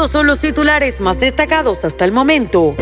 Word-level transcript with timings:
Estos 0.00 0.12
son 0.12 0.26
los 0.26 0.38
titulares 0.38 0.98
más 1.00 1.20
destacados 1.20 1.84
hasta 1.84 2.06
el 2.06 2.12
momento. 2.12 2.74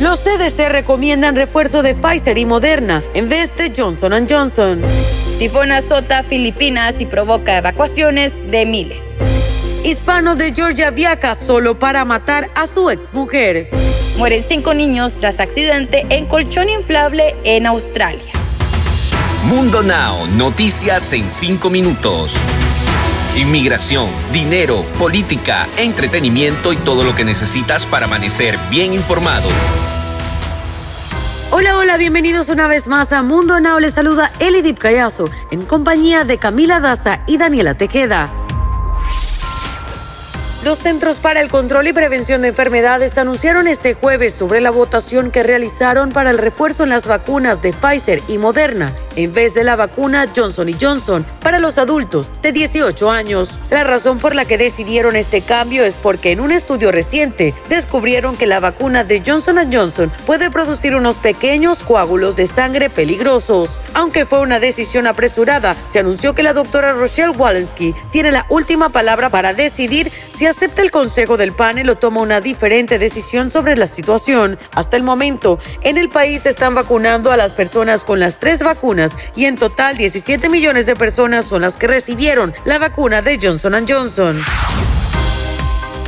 Los 0.00 0.18
CDC 0.24 0.70
recomiendan 0.70 1.36
refuerzo 1.36 1.84
de 1.84 1.94
Pfizer 1.94 2.36
y 2.36 2.46
Moderna 2.46 3.00
en 3.14 3.28
vez 3.28 3.54
de 3.54 3.72
Johnson 3.76 4.26
Johnson. 4.28 4.82
Tifón 5.38 5.70
azota 5.70 6.24
Filipinas 6.24 6.96
y 6.98 7.06
provoca 7.06 7.56
evacuaciones 7.56 8.34
de 8.50 8.66
miles. 8.66 9.04
Hispano 9.84 10.34
de 10.34 10.52
Georgia 10.52 10.90
viaja 10.90 11.36
solo 11.36 11.78
para 11.78 12.04
matar 12.04 12.50
a 12.56 12.66
su 12.66 12.90
exmujer. 12.90 13.70
Mueren 14.18 14.42
cinco 14.42 14.74
niños 14.74 15.14
tras 15.14 15.38
accidente 15.38 16.04
en 16.10 16.26
colchón 16.26 16.68
inflable 16.68 17.36
en 17.44 17.66
Australia. 17.66 18.32
Mundo 19.44 19.80
Now, 19.80 20.26
noticias 20.26 21.12
en 21.12 21.30
cinco 21.30 21.70
minutos. 21.70 22.36
Inmigración, 23.36 24.08
dinero, 24.32 24.84
política, 24.96 25.68
entretenimiento 25.76 26.72
y 26.72 26.76
todo 26.76 27.02
lo 27.02 27.16
que 27.16 27.24
necesitas 27.24 27.84
para 27.84 28.06
amanecer 28.06 28.56
bien 28.70 28.94
informado. 28.94 29.48
Hola, 31.50 31.76
hola, 31.76 31.96
bienvenidos 31.96 32.48
una 32.48 32.68
vez 32.68 32.86
más 32.86 33.12
a 33.12 33.24
Mundo 33.24 33.58
Now. 33.58 33.80
Les 33.80 33.92
saluda 33.92 34.30
Elidip 34.38 34.78
Callazo 34.78 35.28
en 35.50 35.64
compañía 35.64 36.22
de 36.22 36.38
Camila 36.38 36.78
Daza 36.78 37.24
y 37.26 37.36
Daniela 37.36 37.74
Tequeda. 37.74 38.30
Los 40.62 40.78
Centros 40.78 41.18
para 41.18 41.40
el 41.40 41.48
Control 41.48 41.88
y 41.88 41.92
Prevención 41.92 42.40
de 42.40 42.48
Enfermedades 42.48 43.18
anunciaron 43.18 43.66
este 43.66 43.94
jueves 43.94 44.32
sobre 44.32 44.60
la 44.60 44.70
votación 44.70 45.32
que 45.32 45.42
realizaron 45.42 46.12
para 46.12 46.30
el 46.30 46.38
refuerzo 46.38 46.84
en 46.84 46.90
las 46.90 47.08
vacunas 47.08 47.62
de 47.62 47.72
Pfizer 47.72 48.22
y 48.28 48.38
Moderna 48.38 48.94
en 49.16 49.32
vez 49.32 49.54
de 49.54 49.64
la 49.64 49.76
vacuna 49.76 50.28
Johnson 50.34 50.68
Johnson 50.80 51.24
para 51.40 51.58
los 51.58 51.78
adultos 51.78 52.28
de 52.42 52.52
18 52.52 53.10
años. 53.10 53.58
La 53.70 53.84
razón 53.84 54.18
por 54.18 54.34
la 54.34 54.44
que 54.44 54.58
decidieron 54.58 55.16
este 55.16 55.42
cambio 55.42 55.84
es 55.84 55.96
porque 55.96 56.32
en 56.32 56.40
un 56.40 56.52
estudio 56.52 56.92
reciente 56.92 57.54
descubrieron 57.68 58.36
que 58.36 58.46
la 58.46 58.60
vacuna 58.60 59.04
de 59.04 59.22
Johnson 59.24 59.58
Johnson 59.72 60.10
puede 60.26 60.50
producir 60.50 60.94
unos 60.94 61.16
pequeños 61.16 61.82
coágulos 61.82 62.36
de 62.36 62.46
sangre 62.46 62.90
peligrosos. 62.90 63.78
Aunque 63.94 64.26
fue 64.26 64.40
una 64.40 64.60
decisión 64.60 65.06
apresurada, 65.06 65.76
se 65.90 65.98
anunció 65.98 66.34
que 66.34 66.42
la 66.42 66.52
doctora 66.52 66.92
Rochelle 66.92 67.36
Walensky 67.36 67.94
tiene 68.10 68.32
la 68.32 68.46
última 68.48 68.88
palabra 68.88 69.30
para 69.30 69.54
decidir 69.54 70.10
si 70.34 70.46
acepta 70.46 70.82
el 70.82 70.90
consejo 70.90 71.36
del 71.36 71.52
panel 71.52 71.90
o 71.90 71.96
toma 71.96 72.20
una 72.20 72.40
diferente 72.40 72.98
decisión 72.98 73.50
sobre 73.50 73.76
la 73.76 73.86
situación. 73.86 74.58
Hasta 74.72 74.96
el 74.96 75.02
momento, 75.02 75.58
en 75.82 75.98
el 75.98 76.08
país 76.08 76.46
están 76.46 76.74
vacunando 76.74 77.30
a 77.30 77.36
las 77.36 77.52
personas 77.52 78.04
con 78.04 78.18
las 78.18 78.40
tres 78.40 78.62
vacunas 78.62 79.03
y 79.36 79.46
en 79.46 79.56
total 79.56 79.96
17 79.96 80.48
millones 80.48 80.86
de 80.86 80.96
personas 80.96 81.46
son 81.46 81.62
las 81.62 81.76
que 81.76 81.86
recibieron 81.86 82.54
la 82.64 82.78
vacuna 82.78 83.22
de 83.22 83.38
Johnson 83.40 83.84
Johnson. 83.88 84.42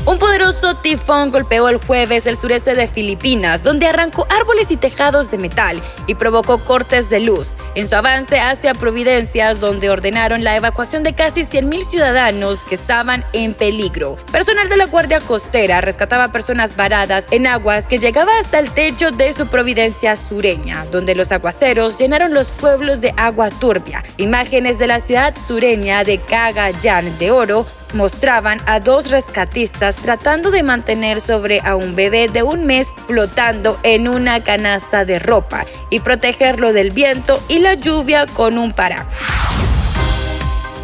Un 0.07 0.21
poderoso 0.21 0.77
tifón 0.77 1.33
golpeó 1.33 1.69
el 1.69 1.79
jueves 1.79 2.29
el 2.29 2.37
sureste 2.37 2.77
de 2.77 2.87
Filipinas, 2.87 3.65
donde 3.65 3.89
arrancó 3.89 4.25
árboles 4.31 4.71
y 4.71 4.77
tejados 4.77 5.33
de 5.33 5.39
metal 5.39 5.83
y 6.07 6.15
provocó 6.15 6.59
cortes 6.59 7.11
de 7.11 7.19
luz. 7.19 7.57
En 7.75 7.89
su 7.89 7.97
avance 7.97 8.39
hacia 8.39 8.75
Providencias, 8.75 9.59
donde 9.59 9.91
ordenaron 9.91 10.45
la 10.45 10.55
evacuación 10.55 11.03
de 11.03 11.17
casi 11.17 11.43
100.000 11.43 11.85
ciudadanos 11.85 12.63
que 12.63 12.77
estaban 12.77 13.25
en 13.33 13.53
peligro. 13.53 14.15
Personal 14.31 14.69
de 14.69 14.77
la 14.77 14.87
Guardia 14.87 15.19
Costera 15.19 15.81
rescataba 15.81 16.31
personas 16.31 16.77
varadas 16.77 17.25
en 17.33 17.49
aguas 17.49 17.89
que 17.89 17.99
llegaba 17.99 18.39
hasta 18.39 18.61
el 18.61 18.71
techo 18.71 19.11
de 19.11 19.33
su 19.33 19.49
Providencia 19.49 20.15
sureña, 20.15 20.87
donde 20.93 21.17
los 21.17 21.33
aguaceros 21.33 21.97
llenaron 21.97 22.33
los 22.33 22.53
pueblos 22.53 23.01
de 23.01 23.13
agua 23.17 23.51
turbia. 23.51 24.05
Imágenes 24.19 24.79
de 24.79 24.87
la 24.87 25.01
ciudad 25.01 25.35
sureña 25.49 26.05
de 26.05 26.19
Cagayán 26.19 27.19
de 27.19 27.33
Oro 27.33 27.67
mostraban 27.95 28.61
a 28.67 28.81
dos 28.81 29.11
rescatistas 29.11 29.97
tratando 29.97 30.51
de 30.51 30.63
mantener 30.63 31.21
sobre 31.21 31.61
a 31.61 31.77
un 31.77 31.95
bebé 31.97 32.29
de 32.29 32.43
un 32.43 32.67
mes 32.67 32.93
flotando 33.07 33.79
en 33.83 34.09
una 34.09 34.43
canasta 34.43 35.05
de 35.05 35.19
ropa 35.19 35.65
y 35.91 36.01
protegerlo 36.01 36.73
del 36.73 36.91
viento 36.91 37.43
y 37.49 37.61
la 37.61 37.75
lluvia 37.75 38.27
con 38.27 38.59
un 38.59 38.73
paraguas. 38.73 39.36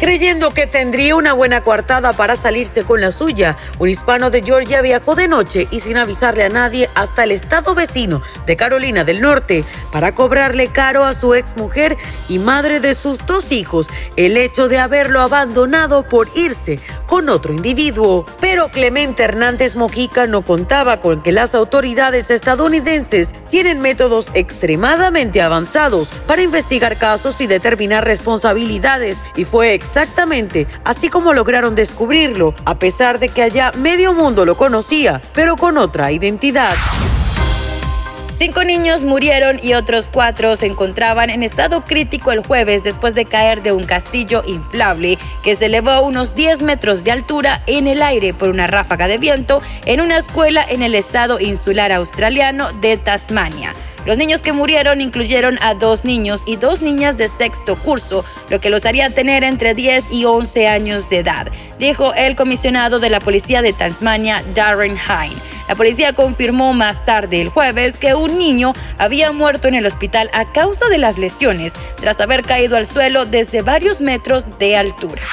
Creyendo 0.03 0.51
que 0.53 0.67
tendría 0.67 1.15
una 1.15 1.31
buena 1.31 1.63
coartada 1.63 2.11
para 2.11 2.35
salirse 2.35 2.83
con 2.83 2.99
la 2.99 3.09
suya, 3.09 3.55
un 3.79 3.87
hispano 3.87 4.31
de 4.31 4.43
Georgia 4.43 4.81
viajó 4.81 5.15
de 5.15 5.29
noche 5.29 5.65
y 5.71 5.79
sin 5.79 5.95
avisarle 5.95 6.43
a 6.43 6.49
nadie 6.49 6.89
hasta 6.93 7.23
el 7.23 7.31
estado 7.31 7.73
vecino 7.73 8.21
de 8.45 8.57
Carolina 8.57 9.05
del 9.05 9.21
Norte 9.21 9.63
para 9.93 10.13
cobrarle 10.13 10.67
caro 10.67 11.05
a 11.05 11.13
su 11.13 11.33
exmujer 11.35 11.95
y 12.27 12.37
madre 12.39 12.81
de 12.81 12.95
sus 12.95 13.17
dos 13.25 13.53
hijos 13.53 13.89
el 14.17 14.35
hecho 14.35 14.67
de 14.67 14.77
haberlo 14.77 15.21
abandonado 15.21 16.05
por 16.05 16.27
irse 16.35 16.81
con 17.13 17.29
otro 17.29 17.53
individuo. 17.53 18.25
Pero 18.41 18.69
Clemente 18.69 19.21
Hernández 19.21 19.75
Mojica 19.75 20.25
no 20.25 20.41
contaba 20.41 20.99
con 20.99 21.21
que 21.21 21.31
las 21.31 21.53
autoridades 21.53 22.31
estadounidenses 22.31 23.33
tienen 23.51 23.81
métodos 23.81 24.31
extremadamente 24.33 25.39
avanzados 25.43 26.09
para 26.25 26.41
investigar 26.41 26.97
casos 26.97 27.39
y 27.39 27.45
determinar 27.45 28.03
responsabilidades 28.03 29.21
y 29.35 29.45
fue 29.45 29.75
exactamente 29.75 30.65
así 30.85 31.07
como 31.07 31.33
lograron 31.33 31.75
descubrirlo, 31.75 32.55
a 32.65 32.79
pesar 32.79 33.19
de 33.19 33.29
que 33.29 33.43
allá 33.43 33.71
medio 33.77 34.13
mundo 34.13 34.43
lo 34.43 34.57
conocía, 34.57 35.21
pero 35.35 35.55
con 35.55 35.77
otra 35.77 36.11
identidad. 36.11 36.73
Cinco 38.43 38.65
niños 38.65 39.05
murieron 39.05 39.57
y 39.63 39.73
otros 39.73 40.09
cuatro 40.11 40.57
se 40.57 40.65
encontraban 40.65 41.29
en 41.29 41.43
estado 41.43 41.85
crítico 41.85 42.33
el 42.33 42.45
jueves 42.45 42.83
después 42.83 43.15
de 43.15 43.23
caer 43.23 43.63
de 43.63 43.71
un 43.71 43.85
castillo 43.85 44.43
inflable 44.45 45.17
que 45.45 45.55
se 45.55 45.67
elevó 45.67 46.01
unos 46.01 46.35
10 46.35 46.61
metros 46.61 47.05
de 47.05 47.13
altura 47.13 47.63
en 47.67 47.87
el 47.87 48.01
aire 48.01 48.33
por 48.33 48.49
una 48.49 48.67
ráfaga 48.67 49.07
de 49.07 49.17
viento 49.17 49.61
en 49.85 50.01
una 50.01 50.17
escuela 50.17 50.61
en 50.67 50.83
el 50.83 50.93
estado 50.93 51.39
insular 51.39 51.93
australiano 51.93 52.73
de 52.81 52.97
Tasmania. 52.97 53.73
Los 54.05 54.17
niños 54.17 54.41
que 54.41 54.51
murieron 54.51 54.99
incluyeron 54.99 55.57
a 55.61 55.73
dos 55.73 56.03
niños 56.03 56.43
y 56.45 56.57
dos 56.57 56.81
niñas 56.81 57.15
de 57.15 57.29
sexto 57.29 57.77
curso, 57.77 58.25
lo 58.49 58.59
que 58.59 58.69
los 58.69 58.85
haría 58.85 59.09
tener 59.09 59.45
entre 59.45 59.73
10 59.73 60.11
y 60.11 60.25
11 60.25 60.67
años 60.67 61.09
de 61.09 61.19
edad, 61.19 61.47
dijo 61.79 62.13
el 62.13 62.35
comisionado 62.35 62.99
de 62.99 63.09
la 63.09 63.21
policía 63.21 63.61
de 63.61 63.71
Tasmania, 63.71 64.43
Darren 64.53 64.97
Hine. 64.97 65.41
La 65.73 65.77
policía 65.77 66.13
confirmó 66.13 66.71
más 66.73 67.03
tarde 67.03 67.41
el 67.41 67.49
jueves 67.49 67.97
que 67.97 68.13
un 68.13 68.37
niño 68.37 68.75
había 68.99 69.31
muerto 69.31 69.67
en 69.67 69.73
el 69.73 69.87
hospital 69.87 70.29
a 70.31 70.45
causa 70.53 70.87
de 70.87 70.99
las 70.99 71.17
lesiones 71.17 71.73
tras 71.99 72.21
haber 72.21 72.43
caído 72.43 72.77
al 72.77 72.85
suelo 72.85 73.25
desde 73.25 73.63
varios 73.63 73.99
metros 73.99 74.59
de 74.59 74.77
altura. 74.77 75.23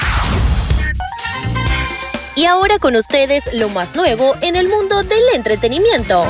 Y 2.37 2.47
ahora 2.47 2.79
con 2.79 2.97
ustedes 2.97 3.53
lo 3.53 3.69
más 3.69 3.95
nuevo 3.95 4.35
en 4.41 4.57
el 4.57 4.71
mundo 4.71 5.03
del 5.03 5.21
entretenimiento. 5.35 6.25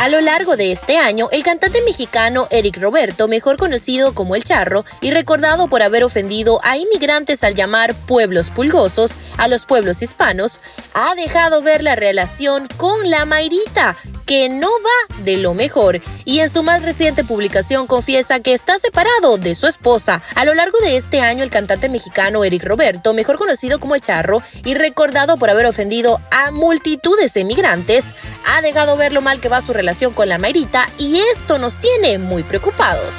A 0.00 0.08
lo 0.08 0.20
largo 0.20 0.56
de 0.56 0.72
este 0.72 0.98
año, 0.98 1.28
el 1.30 1.42
cantante 1.42 1.80
mexicano 1.80 2.46
Eric 2.50 2.78
Roberto, 2.78 3.28
mejor 3.28 3.56
conocido 3.56 4.14
como 4.14 4.34
El 4.34 4.44
Charro 4.44 4.84
y 5.00 5.10
recordado 5.10 5.68
por 5.68 5.82
haber 5.82 6.04
ofendido 6.04 6.60
a 6.62 6.76
inmigrantes 6.76 7.44
al 7.44 7.54
llamar 7.54 7.94
pueblos 7.94 8.50
pulgosos 8.50 9.14
a 9.38 9.48
los 9.48 9.66
pueblos 9.66 10.02
hispanos, 10.02 10.60
ha 10.94 11.14
dejado 11.14 11.62
ver 11.62 11.82
la 11.82 11.96
relación 11.96 12.68
con 12.76 13.10
la 13.10 13.24
Mayrita, 13.24 13.96
que 14.26 14.48
no 14.48 14.68
va 14.68 15.16
de 15.24 15.36
lo 15.36 15.54
mejor 15.54 16.00
y 16.24 16.40
en 16.40 16.50
su 16.50 16.62
más 16.62 16.82
reciente 16.82 17.24
publicación 17.24 17.86
confiesa 17.86 18.40
que 18.40 18.54
está 18.54 18.78
separado 18.78 19.38
de 19.38 19.54
su 19.54 19.66
esposa. 19.66 20.22
A 20.34 20.44
lo 20.44 20.54
largo 20.54 20.78
de 20.80 20.96
este 20.96 21.20
año 21.20 21.42
el 21.42 21.50
cantante 21.50 21.88
mexicano 21.88 22.44
Eric 22.44 22.64
Roberto, 22.64 23.12
mejor 23.12 23.38
conocido 23.38 23.80
como 23.80 23.94
El 23.94 24.00
Charro 24.00 24.42
y 24.64 24.74
recordado 24.74 25.36
por 25.36 25.50
haber 25.50 25.66
ofendido 25.66 26.20
a 26.30 26.50
multitudes 26.50 27.34
de 27.34 27.40
emigrantes, 27.42 28.12
ha 28.46 28.60
dejado 28.62 28.96
ver 28.96 29.12
lo 29.12 29.20
mal 29.20 29.40
que 29.40 29.48
va 29.48 29.60
su 29.60 29.72
relación 29.72 30.12
con 30.12 30.28
la 30.28 30.38
Mayrita 30.38 30.88
y 30.98 31.18
esto 31.32 31.58
nos 31.58 31.80
tiene 31.80 32.18
muy 32.18 32.42
preocupados. 32.42 33.14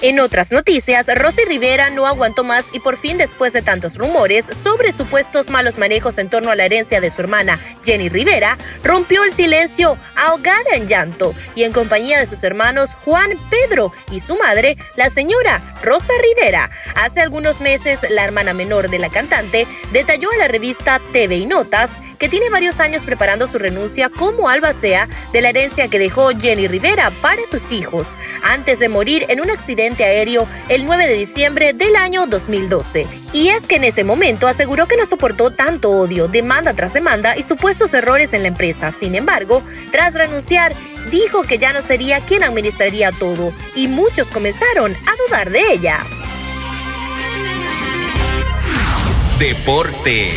En 0.00 0.20
otras 0.20 0.52
noticias, 0.52 1.06
Rosy 1.12 1.44
Rivera 1.44 1.90
no 1.90 2.06
aguantó 2.06 2.44
más 2.44 2.66
y 2.72 2.78
por 2.78 2.96
fin 2.96 3.18
después 3.18 3.52
de 3.52 3.62
tantos 3.62 3.96
rumores 3.96 4.46
sobre 4.62 4.92
supuestos 4.92 5.50
malos 5.50 5.76
manejos 5.76 6.18
en 6.18 6.30
torno 6.30 6.52
a 6.52 6.54
la 6.54 6.66
herencia 6.66 7.00
de 7.00 7.10
su 7.10 7.20
hermana 7.20 7.58
Jenny 7.84 8.08
Rivera, 8.08 8.56
rompió 8.84 9.24
el 9.24 9.32
silencio 9.32 9.98
ahogada 10.14 10.76
en 10.76 10.86
llanto 10.86 11.34
y 11.56 11.64
en 11.64 11.72
compañía 11.72 12.20
de 12.20 12.26
sus 12.26 12.44
hermanos 12.44 12.90
Juan 13.04 13.30
Pedro 13.50 13.92
y 14.12 14.20
su 14.20 14.36
madre, 14.36 14.76
la 14.94 15.10
señora 15.10 15.74
Rosa 15.82 16.12
Rivera. 16.22 16.70
Hace 16.94 17.20
algunos 17.20 17.60
meses, 17.60 17.98
la 18.08 18.22
hermana 18.22 18.54
menor 18.54 18.90
de 18.90 19.00
la 19.00 19.10
cantante 19.10 19.66
detalló 19.90 20.30
a 20.30 20.36
la 20.36 20.46
revista 20.46 21.00
TV 21.12 21.38
y 21.38 21.46
Notas 21.46 21.98
que 22.20 22.28
tiene 22.28 22.50
varios 22.50 22.78
años 22.78 23.02
preparando 23.04 23.48
su 23.48 23.58
renuncia 23.58 24.10
como 24.10 24.48
albacea 24.48 25.08
de 25.32 25.40
la 25.40 25.50
herencia 25.50 25.88
que 25.88 25.98
dejó 25.98 26.30
Jenny 26.38 26.68
Rivera 26.68 27.10
para 27.20 27.42
sus 27.50 27.72
hijos, 27.72 28.08
antes 28.42 28.78
de 28.78 28.88
morir 28.88 29.26
en 29.28 29.40
un 29.40 29.50
accidente 29.88 30.04
aéreo 30.04 30.46
el 30.68 30.84
9 30.84 31.06
de 31.06 31.14
diciembre 31.14 31.72
del 31.72 31.96
año 31.96 32.26
2012. 32.26 33.06
Y 33.32 33.48
es 33.48 33.66
que 33.66 33.76
en 33.76 33.84
ese 33.84 34.04
momento 34.04 34.46
aseguró 34.46 34.86
que 34.86 34.96
no 34.96 35.06
soportó 35.06 35.50
tanto 35.50 35.90
odio, 35.90 36.28
demanda 36.28 36.74
tras 36.74 36.92
demanda 36.92 37.36
y 37.36 37.42
supuestos 37.42 37.94
errores 37.94 38.34
en 38.34 38.42
la 38.42 38.48
empresa. 38.48 38.92
Sin 38.92 39.14
embargo, 39.14 39.62
tras 39.90 40.14
renunciar, 40.14 40.74
dijo 41.10 41.42
que 41.42 41.58
ya 41.58 41.72
no 41.72 41.80
sería 41.80 42.20
quien 42.20 42.44
administraría 42.44 43.12
todo 43.12 43.52
y 43.74 43.88
muchos 43.88 44.28
comenzaron 44.28 44.94
a 44.94 45.26
dudar 45.26 45.50
de 45.50 45.60
ella. 45.72 46.00
Deportes. 49.38 50.34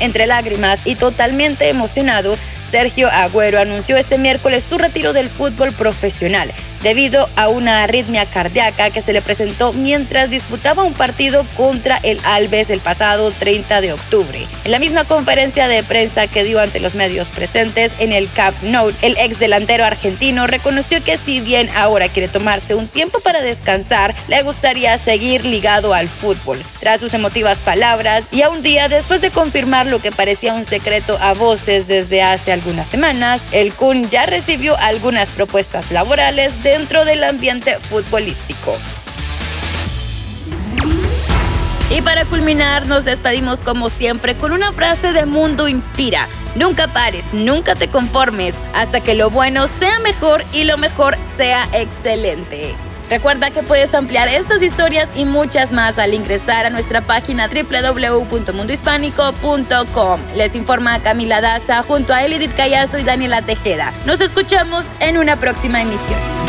Entre 0.00 0.26
lágrimas 0.26 0.80
y 0.84 0.96
totalmente 0.96 1.68
emocionado, 1.68 2.36
Sergio 2.70 3.08
Agüero 3.10 3.60
anunció 3.60 3.96
este 3.96 4.16
miércoles 4.16 4.64
su 4.64 4.78
retiro 4.78 5.12
del 5.12 5.28
fútbol 5.28 5.72
profesional 5.72 6.52
debido 6.82 7.28
a 7.36 7.48
una 7.48 7.82
arritmia 7.82 8.26
cardíaca 8.26 8.90
que 8.90 9.02
se 9.02 9.12
le 9.12 9.22
presentó 9.22 9.72
mientras 9.72 10.30
disputaba 10.30 10.84
un 10.84 10.94
partido 10.94 11.46
contra 11.56 11.98
el 12.02 12.20
Alves 12.24 12.70
el 12.70 12.80
pasado 12.80 13.30
30 13.30 13.80
de 13.80 13.92
octubre. 13.92 14.46
En 14.64 14.70
la 14.70 14.78
misma 14.78 15.04
conferencia 15.04 15.68
de 15.68 15.82
prensa 15.82 16.26
que 16.26 16.44
dio 16.44 16.60
ante 16.60 16.80
los 16.80 16.94
medios 16.94 17.30
presentes 17.30 17.92
en 17.98 18.12
el 18.12 18.30
Camp 18.32 18.56
Nou, 18.62 18.92
el 19.02 19.16
ex 19.18 19.38
delantero 19.38 19.84
argentino 19.84 20.46
reconoció 20.46 21.02
que 21.02 21.18
si 21.18 21.40
bien 21.40 21.68
ahora 21.74 22.08
quiere 22.08 22.28
tomarse 22.28 22.74
un 22.74 22.88
tiempo 22.88 23.20
para 23.20 23.42
descansar, 23.42 24.14
le 24.28 24.42
gustaría 24.42 24.96
seguir 24.98 25.44
ligado 25.44 25.94
al 25.94 26.08
fútbol. 26.08 26.62
Tras 26.80 27.00
sus 27.00 27.14
emotivas 27.14 27.58
palabras 27.58 28.24
y 28.30 28.42
a 28.42 28.48
un 28.48 28.62
día 28.62 28.88
después 28.88 29.20
de 29.20 29.30
confirmar 29.30 29.86
lo 29.86 29.98
que 29.98 30.12
parecía 30.12 30.54
un 30.54 30.64
secreto 30.64 31.18
a 31.20 31.34
voces 31.34 31.86
desde 31.86 32.22
hace 32.22 32.52
algunas 32.52 32.88
semanas, 32.88 33.40
el 33.52 33.72
Kun 33.72 34.08
ya 34.08 34.26
recibió 34.26 34.76
algunas 34.78 35.30
propuestas 35.30 35.90
laborales 35.90 36.62
de 36.62 36.69
dentro 36.70 37.04
del 37.04 37.24
ambiente 37.24 37.80
futbolístico. 37.80 38.78
Y 41.90 42.00
para 42.02 42.24
culminar, 42.24 42.86
nos 42.86 43.04
despedimos 43.04 43.62
como 43.62 43.88
siempre 43.88 44.36
con 44.36 44.52
una 44.52 44.72
frase 44.72 45.12
de 45.12 45.26
Mundo 45.26 45.66
Inspira. 45.66 46.28
Nunca 46.54 46.86
pares, 46.86 47.34
nunca 47.34 47.74
te 47.74 47.88
conformes, 47.88 48.54
hasta 48.72 49.00
que 49.00 49.16
lo 49.16 49.30
bueno 49.30 49.66
sea 49.66 49.98
mejor 49.98 50.44
y 50.52 50.62
lo 50.62 50.78
mejor 50.78 51.18
sea 51.36 51.66
excelente. 51.72 52.76
Recuerda 53.10 53.50
que 53.50 53.62
puedes 53.64 53.92
ampliar 53.92 54.28
estas 54.28 54.62
historias 54.62 55.08
y 55.16 55.24
muchas 55.24 55.72
más 55.72 55.98
al 55.98 56.14
ingresar 56.14 56.64
a 56.64 56.70
nuestra 56.70 57.00
página 57.00 57.48
www.mundohispánico.com. 57.48 60.20
Les 60.36 60.54
informa 60.54 61.02
Camila 61.02 61.40
Daza 61.40 61.82
junto 61.82 62.14
a 62.14 62.24
Elidit 62.24 62.54
Callazo 62.54 62.98
y 62.98 63.02
Daniela 63.02 63.42
Tejeda. 63.42 63.92
Nos 64.06 64.20
escuchamos 64.20 64.84
en 65.00 65.18
una 65.18 65.40
próxima 65.40 65.82
emisión. 65.82 66.39